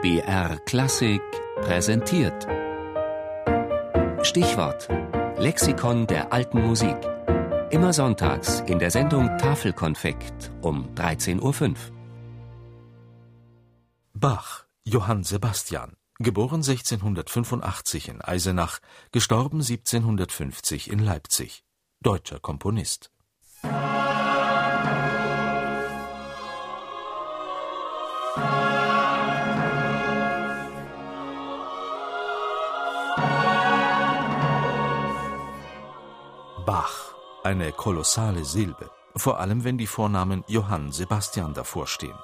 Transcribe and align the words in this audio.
BR 0.00 0.58
Klassik 0.64 1.20
präsentiert. 1.56 2.46
Stichwort: 4.22 4.88
Lexikon 5.38 6.06
der 6.06 6.32
alten 6.32 6.64
Musik. 6.64 6.96
Immer 7.70 7.92
sonntags 7.92 8.60
in 8.68 8.78
der 8.78 8.92
Sendung 8.92 9.26
Tafelkonfekt 9.38 10.52
um 10.62 10.94
13.05 10.94 11.70
Uhr. 11.70 11.74
Bach, 14.12 14.66
Johann 14.84 15.24
Sebastian, 15.24 15.96
geboren 16.20 16.62
1685 16.62 18.08
in 18.08 18.22
Eisenach, 18.22 18.78
gestorben 19.10 19.62
1750 19.62 20.92
in 20.92 21.00
Leipzig. 21.00 21.64
Deutscher 22.00 22.38
Komponist. 22.38 23.10
Bach, 23.62 25.17
eine 37.48 37.72
kolossale 37.72 38.44
Silbe, 38.44 38.90
vor 39.16 39.40
allem 39.40 39.64
wenn 39.64 39.78
die 39.78 39.86
Vornamen 39.86 40.44
Johann 40.48 40.92
Sebastian 40.92 41.54
davor 41.54 41.86
stehen. 41.86 42.18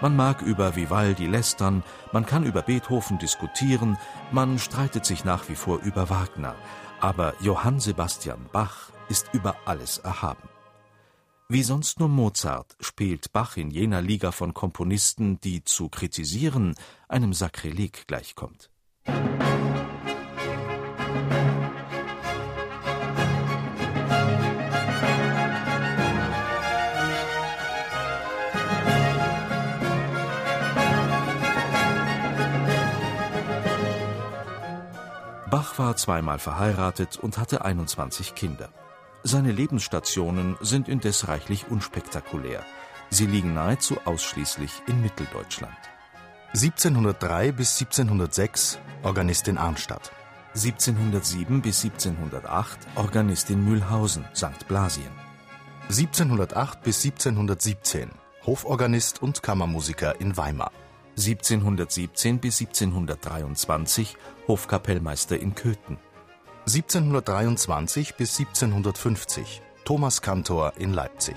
Man 0.00 0.14
mag 0.14 0.42
über 0.42 0.76
Vivaldi 0.76 1.26
lästern, 1.26 1.82
man 2.12 2.24
kann 2.24 2.44
über 2.44 2.62
Beethoven 2.62 3.18
diskutieren, 3.18 3.98
man 4.30 4.60
streitet 4.60 5.06
sich 5.06 5.24
nach 5.24 5.48
wie 5.48 5.56
vor 5.56 5.80
über 5.80 6.08
Wagner, 6.08 6.54
aber 7.00 7.34
Johann 7.40 7.80
Sebastian 7.80 8.46
Bach 8.52 8.90
ist 9.08 9.26
über 9.32 9.56
alles 9.64 9.98
erhaben. 9.98 10.48
Wie 11.48 11.64
sonst 11.64 11.98
nur 11.98 12.08
Mozart 12.08 12.76
spielt 12.78 13.32
Bach 13.32 13.56
in 13.56 13.72
jener 13.72 14.02
Liga 14.02 14.30
von 14.30 14.54
Komponisten, 14.54 15.40
die 15.40 15.64
zu 15.64 15.88
kritisieren 15.88 16.76
einem 17.08 17.32
Sakrileg 17.32 18.06
gleichkommt. 18.06 18.70
Bach 35.74 35.86
war 35.86 35.96
zweimal 35.96 36.38
verheiratet 36.38 37.16
und 37.16 37.36
hatte 37.36 37.64
21 37.64 38.36
Kinder. 38.36 38.68
Seine 39.24 39.50
Lebensstationen 39.50 40.56
sind 40.60 40.88
indes 40.88 41.26
reichlich 41.26 41.66
unspektakulär. 41.68 42.62
Sie 43.10 43.26
liegen 43.26 43.54
nahezu 43.54 43.96
ausschließlich 44.04 44.70
in 44.86 45.02
Mitteldeutschland. 45.02 45.76
1703 46.52 47.50
bis 47.52 47.80
1706 47.80 48.78
Organist 49.02 49.48
in 49.48 49.58
Arnstadt. 49.58 50.12
1707 50.54 51.60
bis 51.60 51.82
1708 51.84 52.78
Organist 52.94 53.50
in 53.50 53.64
Mühlhausen, 53.64 54.24
St. 54.32 54.68
Blasien. 54.68 55.10
1708 55.88 56.82
bis 56.82 57.04
1717 57.04 58.10
Hoforganist 58.46 59.22
und 59.22 59.42
Kammermusiker 59.42 60.20
in 60.20 60.36
Weimar. 60.36 60.70
1717 61.16 62.38
bis 62.38 62.60
1723 62.60 64.16
Hofkapellmeister 64.48 65.38
in 65.38 65.54
Köthen. 65.54 65.98
1723 66.66 68.14
bis 68.14 68.38
1750 68.38 69.62
Thomas 69.84 70.22
Kantor 70.22 70.72
in 70.78 70.92
Leipzig. 70.92 71.36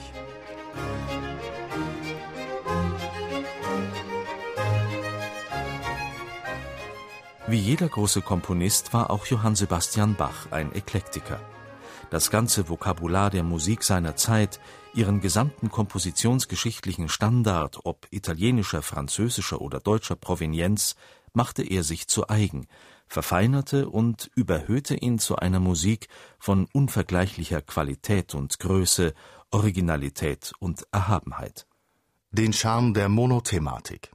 Wie 7.47 7.59
jeder 7.59 7.87
große 7.87 8.21
Komponist 8.21 8.93
war 8.93 9.09
auch 9.09 9.25
Johann 9.25 9.55
Sebastian 9.55 10.15
Bach 10.15 10.51
ein 10.51 10.73
Eklektiker. 10.73 11.39
Das 12.09 12.31
ganze 12.31 12.69
Vokabular 12.69 13.29
der 13.29 13.43
Musik 13.43 13.83
seiner 13.83 14.15
Zeit, 14.15 14.61
ihren 14.93 15.19
gesamten 15.19 15.69
kompositionsgeschichtlichen 15.69 17.09
Standard, 17.09 17.79
ob 17.83 18.07
italienischer, 18.11 18.81
französischer 18.81 19.59
oder 19.59 19.81
deutscher 19.81 20.15
Provenienz, 20.15 20.95
machte 21.33 21.63
er 21.63 21.83
sich 21.83 22.07
zu 22.07 22.29
eigen, 22.29 22.67
verfeinerte 23.07 23.89
und 23.89 24.31
überhöhte 24.35 24.95
ihn 24.95 25.19
zu 25.19 25.35
einer 25.35 25.59
Musik 25.59 26.07
von 26.39 26.67
unvergleichlicher 26.71 27.61
Qualität 27.61 28.33
und 28.35 28.57
Größe, 28.57 29.13
Originalität 29.51 30.53
und 30.59 30.87
Erhabenheit. 30.91 31.67
Den 32.31 32.53
Charme 32.53 32.93
der 32.93 33.09
Monothematik. 33.09 34.11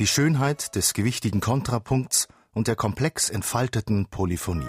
Die 0.00 0.06
Schönheit 0.06 0.76
des 0.76 0.94
gewichtigen 0.94 1.42
Kontrapunkts 1.42 2.26
und 2.54 2.68
der 2.68 2.74
komplex 2.74 3.28
entfalteten 3.28 4.06
Polyphonie. 4.06 4.64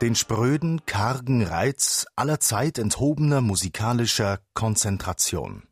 Den 0.00 0.16
spröden, 0.16 0.84
kargen 0.86 1.44
Reiz 1.44 2.04
allerzeit 2.16 2.78
enthobener 2.78 3.40
musikalischer 3.42 4.40
Konzentration. 4.54 5.67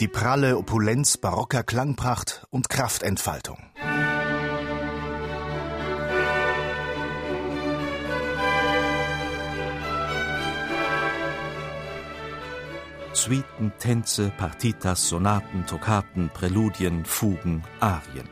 Die 0.00 0.08
pralle 0.08 0.56
Opulenz 0.56 1.18
barocker 1.18 1.62
Klangpracht 1.62 2.46
und 2.48 2.70
Kraftentfaltung. 2.70 3.58
Suiten, 13.12 13.74
Tänze, 13.78 14.32
Partitas, 14.38 15.06
Sonaten, 15.06 15.66
Toccaten, 15.66 16.30
Präludien, 16.30 17.04
Fugen, 17.04 17.62
Arien. 17.80 18.30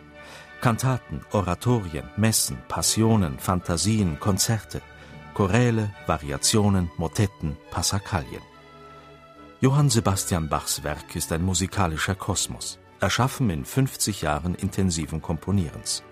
Kantaten, 0.63 1.21
Oratorien, 1.33 2.09
Messen, 2.17 2.57
Passionen, 2.69 3.39
Fantasien, 3.39 4.19
Konzerte, 4.19 4.81
Choräle, 5.35 5.91
Variationen, 6.07 6.91
Motetten, 6.97 7.59
Passakalien. 7.71 8.41
Johann 9.61 9.91
Sebastian 9.91 10.49
Bachs 10.49 10.85
Werk 10.85 11.17
ist 11.17 11.33
ein 11.33 11.43
musikalischer 11.43 12.15
Kosmos, 12.15 12.79
erschaffen 13.01 13.51
in 13.51 13.65
50 13.65 14.23
Jahren 14.23 14.55
intensiven 14.55 15.21
Komponierens. 15.21 16.05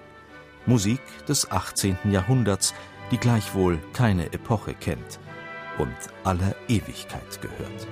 Musik 0.66 0.98
des 1.28 1.48
18. 1.48 1.96
Jahrhunderts, 2.10 2.74
die 3.12 3.18
gleichwohl 3.18 3.78
keine 3.92 4.32
Epoche 4.32 4.74
kennt 4.74 5.20
und 5.78 5.94
aller 6.24 6.56
Ewigkeit 6.66 7.40
gehört. 7.40 7.86